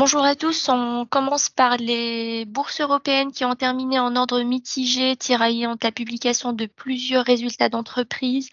Bonjour 0.00 0.24
à 0.24 0.34
tous, 0.34 0.70
on 0.70 1.04
commence 1.04 1.50
par 1.50 1.76
les 1.76 2.46
bourses 2.46 2.80
européennes 2.80 3.32
qui 3.32 3.44
ont 3.44 3.54
terminé 3.54 3.98
en 3.98 4.16
ordre 4.16 4.40
mitigé, 4.40 5.14
tiraillé 5.14 5.66
entre 5.66 5.86
la 5.86 5.92
publication 5.92 6.54
de 6.54 6.64
plusieurs 6.64 7.22
résultats 7.22 7.68
d'entreprise. 7.68 8.48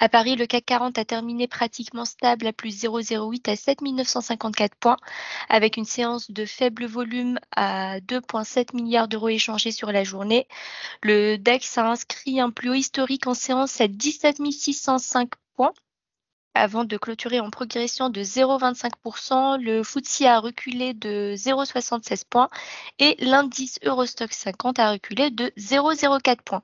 À 0.00 0.08
Paris, 0.08 0.34
le 0.34 0.46
CAC 0.46 0.64
40 0.64 0.98
a 0.98 1.04
terminé 1.04 1.46
pratiquement 1.46 2.04
stable 2.04 2.48
à 2.48 2.52
plus 2.52 2.82
0,08 2.82 3.48
à 3.48 3.54
7954 3.54 4.74
points, 4.74 4.96
avec 5.48 5.76
une 5.76 5.84
séance 5.84 6.32
de 6.32 6.44
faible 6.44 6.86
volume 6.86 7.38
à 7.54 8.00
2,7 8.00 8.74
milliards 8.74 9.06
d'euros 9.06 9.28
échangés 9.28 9.70
sur 9.70 9.92
la 9.92 10.02
journée. 10.02 10.48
Le 11.04 11.36
DAX 11.36 11.78
a 11.78 11.88
inscrit 11.88 12.40
un 12.40 12.50
plus 12.50 12.70
haut 12.70 12.74
historique 12.74 13.28
en 13.28 13.34
séance 13.34 13.80
à 13.80 13.86
17 13.86 14.38
605 14.50 15.30
points 15.54 15.72
avant 16.54 16.84
de 16.84 16.96
clôturer 16.96 17.40
en 17.40 17.50
progression 17.50 18.10
de 18.10 18.20
0,25%. 18.20 19.60
Le 19.62 19.82
FTSE 19.82 20.22
a 20.22 20.40
reculé 20.40 20.92
de 20.92 21.34
0,76 21.36 22.24
points 22.28 22.48
et 22.98 23.16
l'indice 23.20 23.78
Eurostock 23.84 24.32
50 24.32 24.78
a 24.78 24.92
reculé 24.92 25.30
de 25.30 25.52
0,04 25.56 26.38
points. 26.44 26.62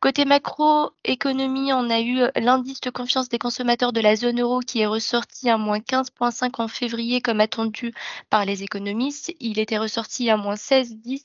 Côté 0.00 0.24
macroéconomie, 0.24 1.72
on 1.72 1.90
a 1.90 2.00
eu 2.00 2.20
l'indice 2.36 2.80
de 2.80 2.90
confiance 2.90 3.28
des 3.28 3.38
consommateurs 3.38 3.92
de 3.92 4.00
la 4.00 4.16
zone 4.16 4.40
euro 4.40 4.60
qui 4.60 4.80
est 4.80 4.86
ressorti 4.86 5.50
à 5.50 5.58
moins 5.58 5.78
15,5 5.78 6.62
en 6.62 6.68
février 6.68 7.20
comme 7.20 7.40
attendu 7.40 7.92
par 8.30 8.44
les 8.44 8.62
économistes. 8.62 9.34
Il 9.40 9.58
était 9.58 9.78
ressorti 9.78 10.30
à 10.30 10.36
moins 10.36 10.54
16,10 10.54 11.24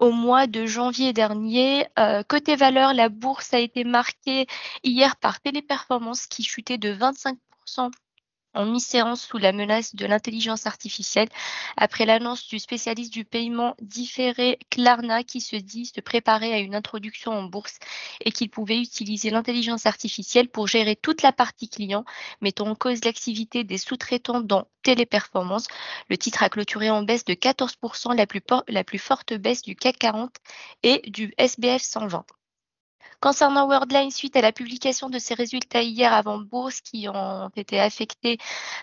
au 0.00 0.10
mois 0.10 0.46
de 0.46 0.66
janvier 0.66 1.12
dernier. 1.12 1.86
Euh, 1.98 2.22
côté 2.22 2.56
valeur, 2.56 2.92
la 2.92 3.08
bourse 3.08 3.54
a 3.54 3.58
été 3.58 3.84
marquée 3.84 4.46
hier 4.84 5.16
par 5.16 5.40
Téléperformance 5.40 6.26
qui 6.26 6.42
chutait 6.42 6.78
de 6.78 6.90
25 6.90 7.37
en 8.54 8.64
mi-séance 8.66 9.22
sous 9.22 9.38
la 9.38 9.52
menace 9.52 9.94
de 9.94 10.06
l'intelligence 10.06 10.66
artificielle 10.66 11.28
après 11.76 12.06
l'annonce 12.06 12.48
du 12.48 12.58
spécialiste 12.58 13.12
du 13.12 13.24
paiement 13.24 13.76
différé 13.80 14.58
Klarna 14.70 15.22
qui 15.22 15.40
se 15.40 15.56
dit 15.56 15.86
se 15.86 16.00
préparer 16.00 16.52
à 16.52 16.58
une 16.58 16.74
introduction 16.74 17.32
en 17.32 17.44
bourse 17.44 17.78
et 18.24 18.32
qu'il 18.32 18.50
pouvait 18.50 18.80
utiliser 18.80 19.30
l'intelligence 19.30 19.86
artificielle 19.86 20.48
pour 20.48 20.66
gérer 20.66 20.96
toute 20.96 21.22
la 21.22 21.32
partie 21.32 21.68
client, 21.68 22.04
mettant 22.40 22.66
en 22.66 22.74
cause 22.74 23.04
l'activité 23.04 23.64
des 23.64 23.78
sous-traitants 23.78 24.40
dans 24.40 24.66
Téléperformance. 24.82 25.66
Le 26.08 26.16
titre 26.16 26.42
a 26.42 26.48
clôturé 26.48 26.88
en 26.90 27.02
baisse 27.02 27.24
de 27.24 27.34
14%, 27.34 28.16
la 28.16 28.26
plus, 28.26 28.40
la 28.68 28.84
plus 28.84 28.98
forte 28.98 29.34
baisse 29.34 29.62
du 29.62 29.76
CAC 29.76 29.98
40 29.98 30.34
et 30.82 31.02
du 31.10 31.34
SBF 31.36 31.82
120. 31.82 32.24
Concernant 33.20 33.66
Worldline, 33.66 34.12
suite 34.12 34.36
à 34.36 34.40
la 34.40 34.52
publication 34.52 35.10
de 35.10 35.18
ses 35.18 35.34
résultats 35.34 35.82
hier 35.82 36.12
avant 36.12 36.38
bourse 36.38 36.80
qui 36.80 37.08
ont 37.08 37.50
été 37.56 37.80
affectés 37.80 38.38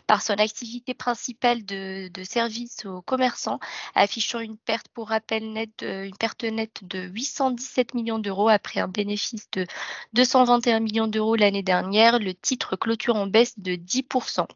par 0.07 0.21
son 0.21 0.33
activité 0.33 0.93
principale 0.93 1.63
de, 1.65 2.09
service 2.23 2.85
aux 2.85 3.01
commerçants, 3.01 3.59
affichant 3.95 4.39
une 4.39 4.57
perte 4.57 4.89
pour 4.89 5.09
rappel 5.09 5.53
net, 5.53 5.83
une 5.83 6.17
perte 6.17 6.43
nette 6.43 6.83
de 6.83 6.99
817 7.07 7.93
millions 7.93 8.19
d'euros 8.19 8.49
après 8.49 8.81
un 8.81 8.89
bénéfice 8.89 9.49
de 9.51 9.65
221 10.13 10.81
millions 10.81 11.07
d'euros 11.07 11.35
l'année 11.35 11.63
dernière, 11.63 12.19
le 12.19 12.33
titre 12.33 12.75
clôture 12.75 13.15
en 13.15 13.27
baisse 13.27 13.57
de 13.57 13.75
10%. 13.75 14.47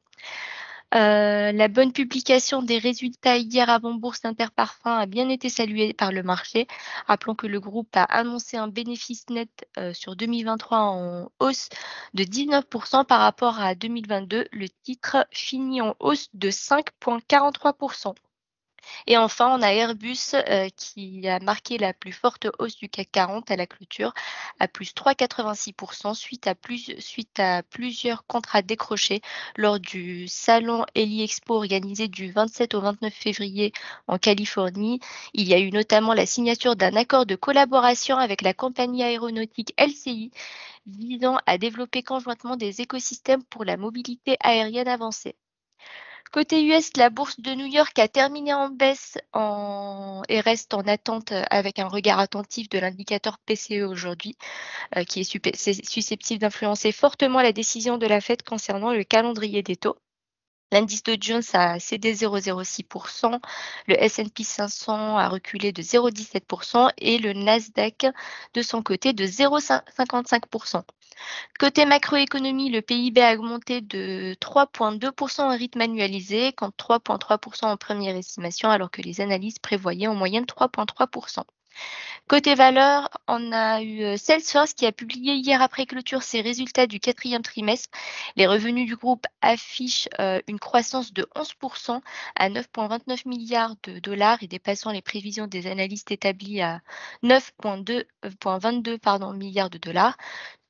Euh, 0.96 1.52
la 1.52 1.68
bonne 1.68 1.92
publication 1.94 2.64
des 2.64 2.80
résultats 2.80 3.38
hier 3.38 3.70
avant 3.70 3.94
Bourse 3.94 4.26
Interparfum 4.26 4.92
a 4.92 5.06
bien 5.06 5.30
été 5.30 5.48
saluée 5.48 5.94
par 5.94 6.12
le 6.12 6.24
marché. 6.24 6.68
Rappelons 7.06 7.36
que 7.36 7.46
le 7.46 7.60
groupe 7.60 7.96
a 7.96 8.04
annoncé 8.04 8.58
un 8.58 8.68
bénéfice 8.68 9.30
net 9.30 9.68
euh, 9.78 9.94
sur 9.94 10.16
2023 10.16 10.78
en 10.80 11.32
hausse 11.40 11.70
de 12.16 12.24
19% 12.24 13.06
par 13.06 13.20
rapport 13.20 13.60
à 13.60 13.76
2022. 13.76 14.48
Le 14.52 14.70
titre 14.84 15.28
finit 15.32 15.82
en 15.82 15.96
hausse 16.00 16.30
de 16.34 16.50
5,43%. 16.50 18.16
Et 19.08 19.18
enfin, 19.18 19.50
on 19.58 19.62
a 19.62 19.74
Airbus 19.74 20.34
euh, 20.34 20.70
qui 20.76 21.28
a 21.28 21.40
marqué 21.40 21.78
la 21.78 21.94
plus 21.94 22.12
forte 22.12 22.48
hausse 22.60 22.78
du 22.78 22.90
CAC 22.90 23.10
40 23.12 23.52
à 23.52 23.56
la 23.56 23.68
clôture 23.68 24.14
à 24.60 24.68
plus 24.68 24.94
3,86% 24.94 26.14
suite 26.14 26.50
suite 27.00 27.40
à 27.40 27.64
plusieurs 27.64 28.26
contrats 28.26 28.62
décrochés 28.62 29.22
lors 29.58 29.80
du 29.80 30.28
salon 30.28 30.86
Eli 30.96 31.24
Expo 31.24 31.56
organisé 31.56 32.08
du 32.08 32.32
27 32.32 32.74
au 32.76 32.82
29 32.82 33.14
février 33.14 33.74
en 34.08 34.18
Californie. 34.18 35.00
Il 35.34 35.48
y 35.48 35.54
a 35.54 35.60
eu 35.60 35.72
notamment 35.72 36.14
la 36.14 36.26
signature 36.26 36.76
d'un 36.76 36.96
accord 36.96 37.26
de 37.26 37.36
collaboration 37.36 38.18
avec 38.18 38.42
la 38.42 38.54
compagnie 38.54 39.04
aéronautique 39.04 39.74
LCI 39.80 40.32
visant 40.88 41.38
à 41.46 41.58
développer 41.58 42.04
conjointement 42.04 42.58
des 42.58 42.82
écosystèmes 42.82 43.44
pour 43.44 43.66
la 43.66 43.78
mobilité 43.78 44.38
aérienne 44.42 44.88
avancée. 44.88 45.36
Côté 46.32 46.64
US, 46.64 46.92
la 46.96 47.10
bourse 47.10 47.40
de 47.40 47.54
New 47.54 47.66
York 47.66 47.98
a 47.98 48.08
terminé 48.08 48.54
en 48.54 48.70
baisse 48.70 49.18
et 50.30 50.40
reste 50.42 50.74
en 50.74 50.82
attente 50.82 51.34
avec 51.50 51.80
un 51.80 51.88
regard 51.88 52.20
attentif 52.20 52.70
de 52.70 52.78
l'indicateur 52.78 53.40
PCE 53.40 53.84
aujourd'hui, 53.84 54.36
euh, 54.96 55.04
qui 55.04 55.22
est 55.22 55.84
susceptible 55.90 56.42
d'influencer 56.42 56.92
fortement 56.92 57.42
la 57.42 57.52
décision 57.52 57.98
de 57.98 58.06
la 58.06 58.22
Fed 58.22 58.44
concernant 58.44 58.94
le 58.94 59.04
calendrier 59.04 59.64
des 59.64 59.76
taux. 59.76 59.98
L'indice 60.72 61.02
de 61.02 61.18
Jones 61.20 61.42
a 61.54 61.80
cédé 61.80 62.14
0,06%, 62.14 63.40
le 63.88 64.04
S&P 64.04 64.44
500 64.44 65.18
a 65.18 65.28
reculé 65.28 65.72
de 65.72 65.82
0,17% 65.82 66.92
et 67.00 67.18
le 67.18 67.34
Nasdaq 67.34 68.06
de 68.54 68.62
son 68.62 68.84
côté 68.84 69.14
de 69.14 69.26
0,55%. 69.26 70.84
Côté 71.60 71.86
macroéconomie, 71.86 72.70
le 72.70 72.82
PIB 72.82 73.22
a 73.22 73.34
augmenté 73.34 73.82
de 73.82 74.36
3,2% 74.42 75.42
en 75.42 75.58
rythme 75.58 75.82
annualisé, 75.82 76.54
contre 76.54 77.00
3,3% 77.00 77.66
en 77.66 77.78
première 77.78 78.16
estimation, 78.16 78.70
alors 78.70 78.92
que 78.92 79.02
les 79.02 79.22
analystes 79.22 79.62
prévoyaient 79.62 80.08
en 80.08 80.16
moyenne 80.16 80.46
3,3%. 80.46 81.44
Côté 82.30 82.54
valeur, 82.54 83.10
on 83.28 83.52
a 83.52 83.82
eu 83.82 84.04
euh, 84.04 84.16
Salesforce 84.16 84.74
qui 84.74 84.86
a 84.86 84.92
publié 84.92 85.34
hier 85.34 85.64
après 85.64 85.88
clôture 85.88 86.22
ses 86.22 86.42
résultats 86.42 86.86
du 86.86 87.00
quatrième 87.00 87.42
trimestre. 87.42 87.90
Les 88.36 88.46
revenus 88.46 88.86
du 88.86 88.96
groupe 88.96 89.26
affichent 89.42 90.08
euh, 90.20 90.40
une 90.48 90.60
croissance 90.60 91.12
de 91.12 91.28
11% 91.36 92.02
à 92.36 92.50
9,29 92.50 93.28
milliards 93.28 93.76
de 93.82 93.98
dollars 93.98 94.44
et 94.44 94.48
dépassant 94.48 94.92
les 94.92 95.02
prévisions 95.02 95.48
des 95.48 95.66
analystes 95.66 96.12
établies 96.12 96.62
à 96.62 96.82
9,22 97.24 98.06
euh, 98.26 99.34
milliards 99.34 99.72
de 99.72 99.80
dollars. 99.80 100.16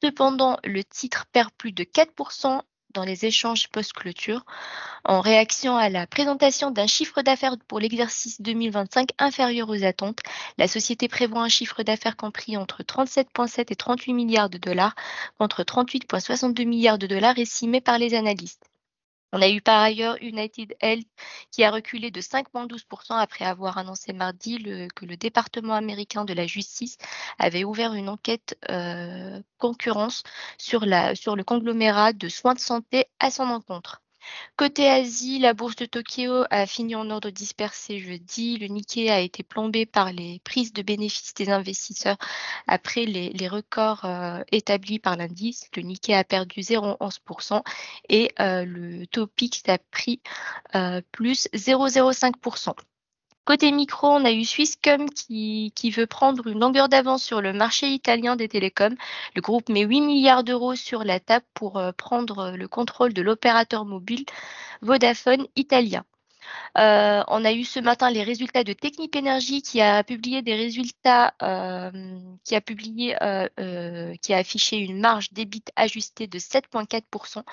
Cependant, 0.02 0.60
le 0.64 0.82
titre 0.86 1.26
perd 1.34 1.52
plus 1.58 1.74
de 1.74 1.84
4% 1.84 2.62
dans 2.94 3.04
les 3.04 3.26
échanges 3.26 3.68
post-clôture 3.70 4.46
en 5.04 5.22
réaction 5.22 5.76
à 5.76 5.90
la 5.90 6.08
présentation 6.08 6.72
d'un 6.72 6.88
chiffre 6.88 7.22
d'affaires 7.22 7.56
pour 7.68 7.80
l'exercice 7.80 8.42
2025 8.42 9.10
inférieur 9.20 9.70
aux 9.70 9.84
attentes. 9.84 10.20
La 10.58 10.68
société 10.68 11.08
prévoit 11.08 11.44
un 11.44 11.50
chiffre 11.50 11.84
d'affaires 11.84 12.18
compris 12.18 12.58
entre 12.58 12.84
37,7 12.84 13.66
et 13.70 13.76
38 13.76 14.14
milliards 14.14 14.50
de 14.50 14.58
dollars 14.58 14.96
contre 15.38 15.64
38,62 15.64 16.66
milliards 16.66 16.98
de 16.98 17.08
dollars 17.08 17.38
estimés 17.38 17.82
par 17.82 17.98
les 17.98 18.14
analystes. 18.14 18.70
On 19.32 19.42
a 19.42 19.50
eu 19.50 19.62
par 19.62 19.82
ailleurs 19.82 20.18
United 20.22 20.76
Health 20.82 21.08
qui 21.52 21.64
a 21.64 21.72
reculé 21.72 22.10
de 22.12 22.22
5,12% 22.22 23.16
après 23.18 23.46
avoir 23.46 23.78
annoncé 23.78 24.12
mardi 24.14 24.58
que 24.96 25.06
le 25.06 25.18
département 25.18 25.76
américain 25.76 26.26
de 26.26 26.34
la 26.34 26.48
justice 26.48 26.98
avait 27.38 27.64
ouvert 27.64 27.94
une 27.94 28.10
enquête 28.10 28.58
euh, 28.70 29.42
concurrence 29.58 30.24
sur, 30.58 30.82
le 30.86 31.44
conglomérat 31.44 32.14
de 32.14 32.28
soins 32.28 32.56
de 32.56 32.60
santé 32.60 33.06
à 33.20 33.30
son 33.32 33.44
encontre. 33.50 34.02
Côté 34.58 34.90
Asie, 34.90 35.40
la 35.40 35.54
bourse 35.54 35.76
de 35.78 35.86
Tokyo 35.86 36.44
a 36.50 36.66
fini 36.66 36.96
en 36.96 37.10
ordre 37.10 37.30
dispersé 37.30 38.00
jeudi. 38.00 38.58
Le 38.58 38.68
Nikkei 38.68 39.10
a 39.10 39.20
été 39.20 39.44
plombé 39.44 39.86
par 39.86 40.12
les 40.12 40.42
prises 40.44 40.74
de 40.74 40.82
bénéfices 40.82 41.34
des 41.34 41.50
investisseurs 41.50 42.18
après 42.68 43.06
les, 43.06 43.48
records 43.48 44.06
euh, 44.06 44.42
établis 44.52 45.00
par 45.00 45.16
l'indice. 45.16 45.70
Le 45.76 45.84
Nikkei 45.84 46.14
a 46.14 46.24
perdu 46.24 46.60
0,11% 46.62 47.64
et 48.10 48.32
euh, 48.40 48.66
le 48.66 49.08
Topix 49.08 49.64
a 49.68 49.78
pris 49.78 50.22
euh, 50.76 51.02
plus 51.12 51.48
0,05%. 51.54 52.74
Côté 53.50 53.72
micro, 53.72 54.10
on 54.10 54.26
a 54.26 54.32
eu 54.32 54.46
Swisscom 54.46 55.10
qui, 55.10 55.90
veut 55.90 56.06
prendre 56.06 56.46
une 56.46 56.60
longueur 56.60 56.88
d'avance 56.88 57.24
sur 57.24 57.42
le 57.42 57.52
marché 57.52 57.88
italien 57.88 58.36
des 58.36 58.48
télécoms. 58.48 58.96
Le 59.36 59.42
groupe 59.42 59.70
met 59.70 59.86
8 59.86 60.02
milliards 60.02 60.44
d'euros 60.44 60.76
sur 60.76 61.04
la 61.04 61.20
table 61.20 61.48
pour 61.56 61.80
euh, 61.80 61.92
prendre 61.92 62.52
le 62.52 62.68
contrôle 62.68 63.12
de 63.12 63.24
l'opérateur 63.24 63.86
mobile 63.86 64.24
Vodafone 64.84 65.48
italien. 65.56 66.04
Euh, 66.78 67.24
on 67.28 67.44
a 67.46 67.54
eu 67.54 67.64
ce 67.64 67.80
matin 67.80 68.10
les 68.10 68.24
résultats 68.24 68.64
de 68.64 68.74
Technip 68.74 69.16
Energy 69.16 69.62
qui 69.62 69.82
a 69.82 70.04
publié 70.04 70.42
des 70.42 70.56
résultats, 70.56 71.34
euh, 71.42 71.92
qui 72.44 72.56
a 72.56 72.62
publié, 72.62 73.16
euh, 73.22 74.14
qui 74.22 74.34
a 74.34 74.38
affiché 74.38 74.78
une 74.78 75.00
marge 75.00 75.32
débit 75.32 75.64
ajustée 75.76 76.28
de 76.28 76.38
7,4% 76.40 77.44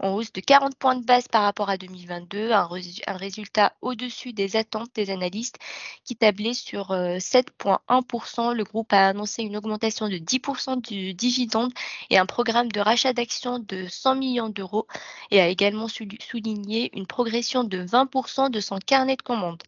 en 0.00 0.10
hausse 0.14 0.32
de 0.32 0.40
40 0.40 0.76
points 0.76 0.96
de 0.96 1.04
base 1.04 1.28
par 1.28 1.42
rapport 1.42 1.70
à 1.70 1.76
2022, 1.76 2.52
un, 2.52 2.68
résultat 3.16 3.74
au-dessus 3.80 4.32
des 4.32 4.56
attentes 4.56 4.90
des 4.94 5.10
analystes 5.10 5.58
qui 6.04 6.16
tablaient 6.16 6.54
sur 6.54 6.90
7,1%. 6.90 8.54
Le 8.54 8.64
groupe 8.64 8.92
a 8.92 9.08
annoncé 9.08 9.42
une 9.42 9.56
augmentation 9.56 10.08
de 10.08 10.16
10% 10.16 10.80
du 10.80 11.14
dividende 11.14 11.72
et 12.10 12.18
un 12.18 12.26
programme 12.26 12.70
de 12.72 12.80
rachat 12.80 13.12
d'actions 13.12 13.58
de 13.58 13.86
100 13.88 14.16
millions 14.16 14.48
d'euros 14.48 14.86
et 15.30 15.40
a 15.40 15.48
également 15.48 15.88
souligné 15.88 16.90
une 16.96 17.06
progression 17.06 17.64
de 17.64 17.84
20% 17.84 18.50
de 18.50 18.60
son 18.64 18.78
carnet 18.78 19.16
de 19.16 19.22
commandes. 19.22 19.62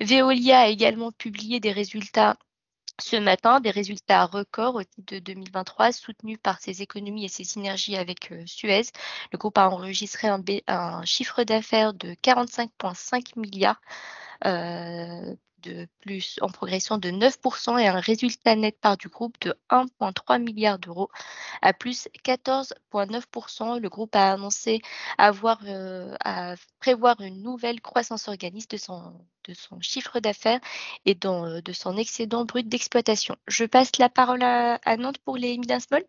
Veolia 0.00 0.60
a 0.60 0.68
également 0.68 1.12
publié 1.12 1.60
des 1.60 1.72
résultats 1.72 2.36
ce 3.00 3.16
matin, 3.16 3.60
des 3.60 3.70
résultats 3.70 4.26
records 4.26 4.76
au 4.76 4.84
titre 4.84 5.14
de 5.14 5.18
2023 5.18 5.92
soutenus 5.92 6.38
par 6.42 6.60
ses 6.60 6.82
économies 6.82 7.24
et 7.24 7.28
ses 7.28 7.44
synergies 7.44 7.96
avec 7.96 8.30
euh, 8.32 8.44
Suez. 8.46 8.82
Le 9.32 9.38
groupe 9.38 9.58
a 9.58 9.68
enregistré 9.68 10.28
un, 10.28 11.04
chiffre 11.04 11.42
d'affaires 11.44 11.92
de 11.94 12.14
45,5 12.22 13.38
milliards 13.38 13.80
euh, 14.46 15.34
plus 16.00 16.38
en 16.40 16.48
progression 16.48 16.98
de 16.98 17.10
9% 17.10 17.78
et 17.78 17.86
un 17.88 18.00
résultat 18.00 18.56
net 18.56 18.78
part 18.80 18.96
du 18.96 19.08
groupe 19.08 19.36
de 19.40 19.54
1,3 19.70 20.42
milliard 20.42 20.78
d'euros 20.78 21.10
à 21.62 21.72
plus 21.72 22.08
14,9%. 22.24 23.80
Le 23.80 23.88
groupe 23.88 24.14
a 24.16 24.32
annoncé 24.32 24.80
avoir, 25.18 25.60
euh, 25.66 26.14
à 26.24 26.54
prévoir 26.80 27.20
une 27.20 27.42
nouvelle 27.42 27.80
croissance 27.80 28.28
organique 28.28 28.70
de 28.70 28.76
son, 28.76 29.12
chiffre 29.80 30.20
d'affaires 30.20 30.60
et 31.04 31.14
dans, 31.14 31.60
de 31.60 31.72
son 31.72 31.96
excédent 31.96 32.44
brut 32.44 32.68
d'exploitation. 32.68 33.36
Je 33.46 33.64
passe 33.64 33.90
la 33.98 34.08
parole 34.08 34.42
à, 34.42 34.96
Nantes 34.96 35.18
pour 35.18 35.36
les 35.36 35.58
mid 35.58 35.80
small. 35.80 36.04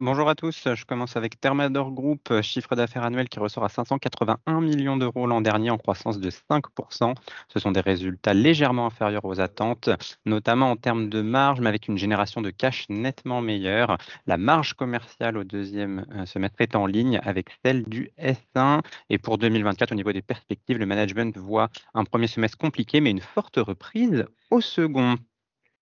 Bonjour 0.00 0.28
à 0.28 0.36
tous, 0.36 0.68
je 0.76 0.84
commence 0.84 1.16
avec 1.16 1.40
Thermador 1.40 1.90
Group, 1.90 2.40
chiffre 2.40 2.76
d'affaires 2.76 3.02
annuel 3.02 3.28
qui 3.28 3.40
ressort 3.40 3.64
à 3.64 3.68
581 3.68 4.60
millions 4.60 4.96
d'euros 4.96 5.26
l'an 5.26 5.40
dernier 5.40 5.70
en 5.70 5.76
croissance 5.76 6.20
de 6.20 6.30
5%. 6.30 7.16
Ce 7.48 7.58
sont 7.58 7.72
des 7.72 7.80
résultats 7.80 8.32
légèrement 8.32 8.86
inférieurs 8.86 9.24
aux 9.24 9.40
attentes, 9.40 9.90
notamment 10.24 10.70
en 10.70 10.76
termes 10.76 11.08
de 11.08 11.20
marge, 11.20 11.60
mais 11.60 11.68
avec 11.68 11.88
une 11.88 11.98
génération 11.98 12.40
de 12.42 12.50
cash 12.50 12.86
nettement 12.88 13.40
meilleure. 13.40 13.98
La 14.28 14.36
marge 14.36 14.74
commerciale 14.74 15.36
au 15.36 15.42
deuxième 15.42 16.06
euh, 16.14 16.26
semestre 16.26 16.60
est 16.60 16.76
en 16.76 16.86
ligne 16.86 17.18
avec 17.24 17.48
celle 17.64 17.82
du 17.82 18.12
S1. 18.20 18.82
Et 19.10 19.18
pour 19.18 19.36
2024, 19.36 19.90
au 19.90 19.96
niveau 19.96 20.12
des 20.12 20.22
perspectives, 20.22 20.78
le 20.78 20.86
management 20.86 21.36
voit 21.36 21.70
un 21.94 22.04
premier 22.04 22.28
semestre 22.28 22.56
compliqué, 22.56 23.00
mais 23.00 23.10
une 23.10 23.20
forte 23.20 23.56
reprise 23.56 24.26
au 24.52 24.60
second. 24.60 25.16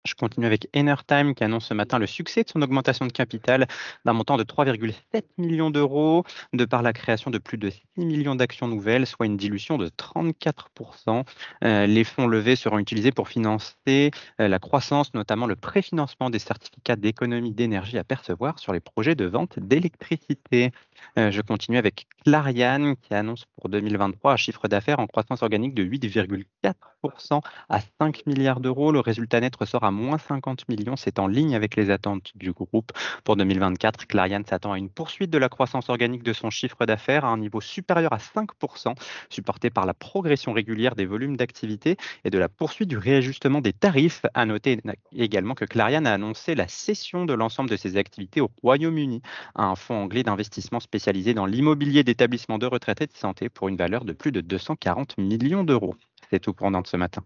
Je 0.07 0.15
continue 0.15 0.45
avec 0.45 0.69
Enertime 0.73 1.35
qui 1.35 1.43
annonce 1.43 1.65
ce 1.65 1.73
matin 1.73 1.99
le 1.99 2.07
succès 2.07 2.43
de 2.43 2.49
son 2.49 2.61
augmentation 2.61 3.05
de 3.05 3.11
capital 3.11 3.67
d'un 4.05 4.13
montant 4.13 4.37
de 4.37 4.43
3,7 4.43 5.23
millions 5.37 5.69
d'euros 5.69 6.23
de 6.53 6.63
par 6.63 6.81
la 6.81 6.93
création 6.93 7.29
de 7.29 7.37
plus 7.37 7.57
de 7.57 7.69
6 7.69 7.81
millions 7.97 8.35
d'actions 8.35 8.69
nouvelles, 8.69 9.05
soit 9.05 9.25
une 9.25 9.35
dilution 9.35 9.77
de 9.77 9.89
34%. 9.89 11.25
Euh, 11.65 11.87
les 11.87 12.05
fonds 12.05 12.27
levés 12.27 12.55
seront 12.55 12.79
utilisés 12.79 13.11
pour 13.11 13.27
financer 13.27 14.11
euh, 14.39 14.47
la 14.47 14.59
croissance, 14.59 15.13
notamment 15.13 15.45
le 15.45 15.57
préfinancement 15.57 16.29
des 16.29 16.39
certificats 16.39 16.95
d'économie 16.95 17.51
d'énergie 17.51 17.97
à 17.97 18.05
percevoir 18.05 18.59
sur 18.59 18.71
les 18.71 18.79
projets 18.79 19.15
de 19.15 19.25
vente 19.25 19.59
d'électricité. 19.59 20.71
Euh, 21.17 21.31
je 21.31 21.41
continue 21.41 21.77
avec 21.77 22.07
Clariane 22.23 22.95
qui 22.95 23.13
annonce 23.13 23.45
pour 23.57 23.69
2023 23.69 24.33
un 24.33 24.37
chiffre 24.37 24.67
d'affaires 24.69 24.99
en 24.99 25.07
croissance 25.07 25.43
organique 25.43 25.73
de 25.73 25.83
8,4% 25.83 27.41
à 27.69 27.79
5 27.99 28.25
milliards 28.25 28.61
d'euros. 28.61 28.91
Le 28.91 28.99
résultat 28.99 29.41
net 29.41 29.55
ressort 29.55 29.83
à 29.83 29.91
moins 29.97 30.17
50 30.17 30.69
millions. 30.69 30.95
C'est 30.95 31.19
en 31.19 31.27
ligne 31.27 31.55
avec 31.55 31.75
les 31.75 31.89
attentes 31.89 32.31
du 32.35 32.51
groupe. 32.53 32.91
Pour 33.23 33.35
2024, 33.35 34.07
Clariane 34.07 34.45
s'attend 34.45 34.71
à 34.71 34.77
une 34.77 34.89
poursuite 34.89 35.29
de 35.29 35.37
la 35.37 35.49
croissance 35.49 35.89
organique 35.89 36.23
de 36.23 36.33
son 36.33 36.49
chiffre 36.49 36.85
d'affaires 36.85 37.25
à 37.25 37.29
un 37.29 37.37
niveau 37.37 37.59
supérieur 37.59 38.13
à 38.13 38.17
5%, 38.17 38.95
supporté 39.29 39.69
par 39.69 39.85
la 39.85 39.93
progression 39.93 40.53
régulière 40.53 40.95
des 40.95 41.05
volumes 41.05 41.35
d'activité 41.35 41.97
et 42.23 42.29
de 42.29 42.37
la 42.37 42.47
poursuite 42.47 42.89
du 42.89 42.97
réajustement 42.97 43.61
des 43.61 43.73
tarifs. 43.73 44.21
À 44.33 44.45
noter 44.45 44.79
également 45.13 45.55
que 45.55 45.65
Clariane 45.65 46.07
a 46.07 46.13
annoncé 46.13 46.55
la 46.55 46.67
cession 46.67 47.25
de 47.25 47.33
l'ensemble 47.33 47.69
de 47.69 47.75
ses 47.75 47.97
activités 47.97 48.41
au 48.41 48.51
Royaume-Uni 48.61 49.21
à 49.55 49.65
un 49.65 49.75
fonds 49.75 50.03
anglais 50.03 50.23
d'investissement 50.23 50.79
spécialisé 50.79 51.33
dans 51.33 51.45
l'immobilier 51.45 52.03
d'établissements 52.03 52.59
de 52.59 52.67
retraite 52.67 53.01
et 53.01 53.07
de 53.07 53.15
santé 53.15 53.49
pour 53.49 53.67
une 53.67 53.77
valeur 53.77 54.05
de 54.05 54.13
plus 54.13 54.31
de 54.31 54.41
240 54.41 55.17
millions 55.17 55.63
d'euros. 55.63 55.95
C'est 56.29 56.39
tout 56.39 56.53
pour 56.53 56.69
Nantes 56.71 56.87
ce 56.87 56.97
matin. 56.97 57.23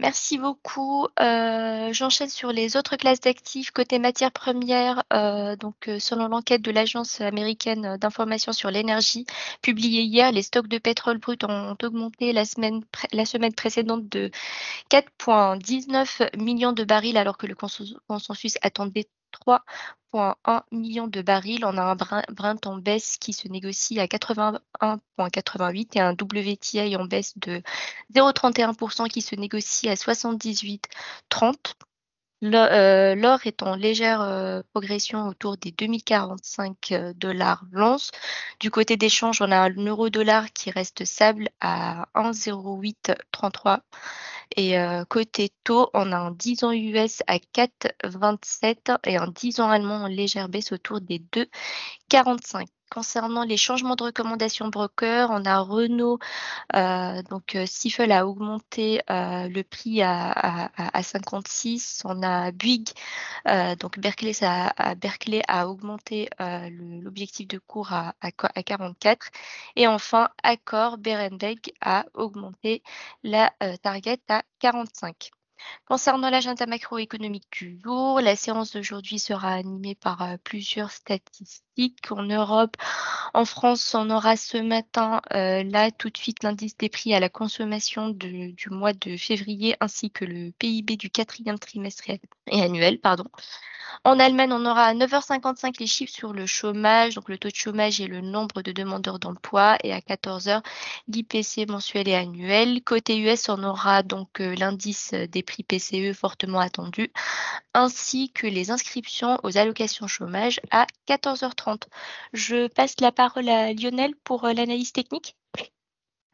Merci 0.00 0.38
beaucoup. 0.38 1.06
Euh, 1.20 1.92
j'enchaîne 1.92 2.28
sur 2.28 2.52
les 2.52 2.76
autres 2.76 2.96
classes 2.96 3.20
d'actifs 3.20 3.70
côté 3.70 3.98
matières 4.00 4.32
premières. 4.32 5.04
Euh, 5.12 5.54
donc, 5.56 5.88
euh, 5.88 6.00
selon 6.00 6.26
l'enquête 6.26 6.62
de 6.62 6.72
l'Agence 6.72 7.20
américaine 7.20 7.96
d'information 7.96 8.52
sur 8.52 8.70
l'énergie 8.72 9.24
publiée 9.62 10.02
hier, 10.02 10.32
les 10.32 10.42
stocks 10.42 10.66
de 10.66 10.78
pétrole 10.78 11.18
brut 11.18 11.44
ont 11.44 11.76
augmenté 11.82 12.32
la 12.32 12.44
semaine, 12.44 12.82
la 13.12 13.24
semaine 13.24 13.54
précédente 13.54 14.08
de 14.08 14.30
4,19 14.90 16.36
millions 16.38 16.72
de 16.72 16.84
barils, 16.84 17.16
alors 17.16 17.38
que 17.38 17.46
le 17.46 17.54
consensus 17.54 18.58
attendait 18.62 19.08
3,1 19.34 20.62
millions 20.72 21.06
de 21.06 21.22
barils. 21.22 21.64
On 21.64 21.76
a 21.76 21.82
un 21.82 21.94
Brent 21.94 22.66
en 22.66 22.76
baisse 22.76 23.16
qui 23.18 23.32
se 23.32 23.48
négocie 23.48 24.00
à 24.00 24.06
81,88 24.06 25.88
et 25.94 26.00
un 26.00 26.12
WTI 26.12 26.96
en 26.96 27.04
baisse 27.04 27.36
de 27.38 27.62
0,31% 28.14 29.08
qui 29.08 29.22
se 29.22 29.34
négocie 29.34 29.88
à 29.88 29.94
78,30. 29.94 31.54
Euh, 32.52 33.14
l'or 33.14 33.40
est 33.46 33.62
en 33.62 33.74
légère 33.74 34.20
euh, 34.20 34.60
progression 34.72 35.28
autour 35.28 35.56
des 35.56 35.70
2045 35.70 36.92
euh, 36.92 37.12
dollars 37.14 37.64
l'once. 37.72 38.10
Du 38.60 38.70
côté 38.70 38.96
des 38.96 39.08
changes, 39.08 39.40
on 39.40 39.50
a 39.50 39.56
un 39.56 39.70
euro-dollar 39.70 40.52
qui 40.52 40.70
reste 40.70 41.04
stable 41.04 41.48
à 41.60 42.06
1,0833 42.14 43.80
et 44.56 44.78
euh, 44.78 45.04
côté 45.04 45.50
taux, 45.64 45.90
on 45.94 46.12
a 46.12 46.16
un 46.16 46.30
10 46.30 46.64
ans 46.64 46.72
US 46.72 47.22
à 47.26 47.38
4,27 47.38 48.98
et 49.04 49.16
un 49.16 49.28
10 49.28 49.60
ans 49.60 49.68
allemand 49.70 50.02
en 50.04 50.06
légère 50.06 50.48
baisse 50.48 50.72
autour 50.72 51.00
des 51.00 51.18
2,45. 51.18 52.66
Concernant 52.94 53.42
les 53.42 53.56
changements 53.56 53.96
de 53.96 54.04
recommandation 54.04 54.68
broker, 54.68 55.30
on 55.32 55.44
a 55.46 55.58
Renault, 55.58 56.20
euh, 56.76 57.22
donc 57.22 57.56
euh, 57.56 57.66
Stifel 57.66 58.12
a 58.12 58.24
augmenté 58.24 59.00
euh, 59.10 59.48
le 59.48 59.64
prix 59.64 60.00
à, 60.00 60.70
56. 61.02 62.02
On 62.04 62.22
a 62.22 62.52
Bouygues, 62.52 62.90
donc 63.80 63.98
Berkeley, 63.98 64.32
Berkeley 64.98 65.42
a 65.48 65.66
augmenté 65.68 66.28
l'objectif 66.38 67.48
de 67.48 67.58
cours 67.58 67.92
à, 67.92 68.14
44. 68.64 69.26
Et 69.74 69.88
enfin, 69.88 70.28
Accor, 70.44 70.96
Berenberg 70.96 71.72
a 71.80 72.04
augmenté 72.14 72.84
la 73.24 73.52
target 73.82 74.20
à 74.28 74.44
45. 74.60 75.32
Concernant 75.86 76.30
l'agenda 76.30 76.66
macroéconomique 76.66 77.48
du 77.50 77.80
jour, 77.82 78.20
la 78.20 78.36
séance 78.36 78.72
d'aujourd'hui 78.72 79.18
sera 79.18 79.52
animée 79.52 79.96
par 79.96 80.38
plusieurs 80.44 80.92
statistiques. 80.92 81.73
En 82.10 82.22
Europe, 82.22 82.76
en 83.34 83.44
France, 83.44 83.94
on 83.94 84.08
aura 84.10 84.36
ce 84.36 84.58
matin, 84.58 85.20
euh, 85.32 85.64
là, 85.64 85.90
tout 85.90 86.08
de 86.08 86.16
suite, 86.16 86.44
l'indice 86.44 86.76
des 86.76 86.88
prix 86.88 87.14
à 87.14 87.20
la 87.20 87.28
consommation 87.28 88.10
du 88.10 88.54
mois 88.70 88.92
de 88.92 89.16
février 89.16 89.74
ainsi 89.80 90.10
que 90.10 90.24
le 90.24 90.52
PIB 90.52 90.96
du 90.96 91.10
quatrième 91.10 91.58
trimestre 91.58 92.10
et 92.10 92.62
annuel. 92.62 93.00
En 94.04 94.18
Allemagne, 94.18 94.52
on 94.52 94.66
aura 94.66 94.84
à 94.84 94.94
9h55 94.94 95.80
les 95.80 95.86
chiffres 95.86 96.12
sur 96.12 96.32
le 96.32 96.46
chômage, 96.46 97.14
donc 97.14 97.28
le 97.28 97.38
taux 97.38 97.48
de 97.48 97.54
chômage 97.54 98.00
et 98.00 98.06
le 98.06 98.20
nombre 98.20 98.62
de 98.62 98.70
demandeurs 98.70 99.18
d'emploi, 99.18 99.76
et 99.82 99.92
à 99.92 100.00
14h 100.00 100.62
l'IPC 101.08 101.66
mensuel 101.68 102.08
et 102.08 102.14
annuel. 102.14 102.82
Côté 102.84 103.18
US, 103.18 103.48
on 103.48 103.62
aura 103.64 104.02
donc 104.02 104.40
euh, 104.40 104.54
l'indice 104.56 105.14
des 105.14 105.42
prix 105.42 105.62
PCE 105.62 106.12
fortement 106.14 106.60
attendu, 106.60 107.12
ainsi 107.72 108.30
que 108.30 108.46
les 108.46 108.70
inscriptions 108.70 109.38
aux 109.42 109.56
allocations 109.58 110.06
chômage 110.06 110.60
à 110.70 110.86
14h30. 111.08 111.63
Je 112.32 112.68
passe 112.68 113.00
la 113.00 113.12
parole 113.12 113.48
à 113.48 113.72
Lionel 113.72 114.14
pour 114.24 114.44
euh, 114.44 114.52
l'analyse 114.52 114.92
technique. 114.92 115.36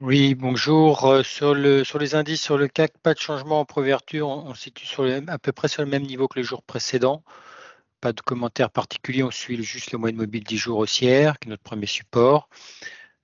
Oui, 0.00 0.34
bonjour. 0.34 1.04
Euh, 1.04 1.22
sur, 1.22 1.54
le, 1.54 1.82
les 1.98 2.14
indices 2.14 2.42
sur 2.42 2.56
le 2.56 2.68
CAC, 2.68 2.96
pas 3.02 3.12
de 3.14 3.18
changement 3.18 3.60
en 3.60 3.64
préouverture. 3.64 4.28
On, 4.28 4.54
se 4.54 4.62
situe 4.62 4.86
à 5.28 5.38
peu 5.38 5.52
près 5.52 5.68
sur 5.68 5.82
le 5.82 5.88
même 5.88 6.04
niveau 6.04 6.26
que 6.26 6.38
les 6.38 6.44
jours 6.44 6.62
précédents. 6.62 7.22
Pas 8.00 8.12
de 8.12 8.20
commentaires 8.22 8.70
particuliers. 8.70 9.22
On 9.22 9.30
suit 9.30 9.62
juste 9.62 9.92
le 9.92 9.98
moyenne 9.98 10.16
mobile 10.16 10.44
10 10.44 10.56
jours 10.56 10.78
haussière, 10.78 11.38
qui 11.38 11.48
est 11.48 11.50
notre 11.50 11.62
premier 11.62 11.86
support. 11.86 12.48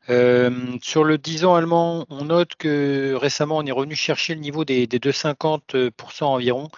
Euh, 0.08 0.76
sur 0.82 1.02
le 1.02 1.18
10 1.18 1.44
ans 1.46 1.54
allemand, 1.54 2.06
on 2.10 2.26
note 2.26 2.54
que 2.56 3.14
récemment, 3.14 3.56
on 3.56 3.66
est 3.66 3.72
revenu 3.72 3.96
chercher 3.96 4.34
le 4.34 4.40
niveau 4.40 4.64
des 4.64 4.86
2,50% 4.86 6.24
environ, 6.24 6.68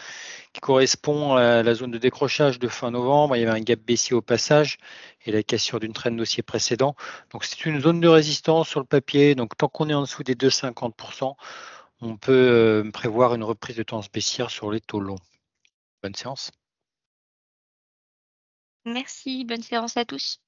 qui 0.58 0.60
correspond 0.60 1.36
à 1.36 1.62
la 1.62 1.74
zone 1.74 1.92
de 1.92 1.98
décrochage 1.98 2.58
de 2.58 2.66
fin 2.66 2.90
novembre. 2.90 3.36
Il 3.36 3.40
y 3.40 3.46
avait 3.46 3.56
un 3.56 3.62
gap 3.62 3.78
baissier 3.78 4.16
au 4.16 4.22
passage 4.22 4.78
et 5.24 5.30
la 5.30 5.44
cassure 5.44 5.78
d'une 5.78 5.92
traîne 5.92 6.16
dossier 6.16 6.42
précédent. 6.42 6.96
Donc 7.30 7.44
c'est 7.44 7.64
une 7.64 7.80
zone 7.80 8.00
de 8.00 8.08
résistance 8.08 8.68
sur 8.68 8.80
le 8.80 8.86
papier. 8.86 9.36
Donc 9.36 9.56
tant 9.56 9.68
qu'on 9.68 9.88
est 9.88 9.94
en 9.94 10.00
dessous 10.00 10.24
des 10.24 10.34
2,50%, 10.34 11.36
on 12.00 12.16
peut 12.16 12.32
euh, 12.32 12.90
prévoir 12.90 13.36
une 13.36 13.44
reprise 13.44 13.76
de 13.76 13.84
temps 13.84 14.00
baissière 14.12 14.50
sur 14.50 14.72
les 14.72 14.80
taux 14.80 14.98
longs. 14.98 15.20
Bonne 16.02 16.16
séance. 16.16 16.50
Merci, 18.84 19.44
bonne 19.44 19.62
séance 19.62 19.96
à 19.96 20.04
tous. 20.04 20.40